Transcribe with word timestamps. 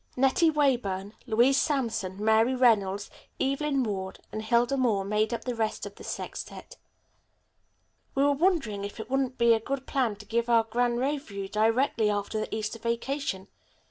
Nettie 0.17 0.49
Weyburn, 0.49 1.13
Louise 1.27 1.61
Sampson, 1.61 2.25
Mary 2.25 2.55
Reynolds, 2.55 3.11
Evelyn 3.39 3.83
Ward 3.83 4.17
and 4.31 4.41
Hilda 4.41 4.75
Moore 4.75 5.05
made 5.05 5.31
up 5.31 5.43
the 5.43 5.53
rest 5.53 5.85
of 5.85 5.93
the 5.93 6.03
sextette. 6.03 6.77
"We 8.15 8.23
are 8.23 8.31
wondering 8.33 8.83
if 8.83 8.99
it 8.99 9.11
wouldn't 9.11 9.37
be 9.37 9.53
a 9.53 9.59
good 9.59 9.85
plan 9.85 10.15
to 10.15 10.25
give 10.25 10.49
our 10.49 10.63
grand 10.63 10.99
revue 10.99 11.47
directly 11.47 12.09
after 12.09 12.39
the 12.39 12.55
Easter 12.55 12.79
vacation. 12.79 13.47